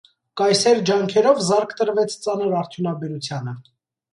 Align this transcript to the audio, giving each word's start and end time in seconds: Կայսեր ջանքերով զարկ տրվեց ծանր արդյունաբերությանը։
Կայսեր 0.39 0.79
ջանքերով 0.89 1.43
զարկ 1.49 1.75
տրվեց 1.81 2.15
ծանր 2.25 2.59
արդյունաբերությանը։ 2.63 3.55